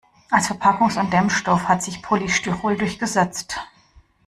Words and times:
Als 0.31 0.47
Verpackungs- 0.49 0.97
und 0.99 1.13
Dämmstoff 1.13 1.67
hat 1.67 1.83
sich 1.83 2.01
Polystyrol 2.01 2.75
durchgesetzt. 2.75 3.59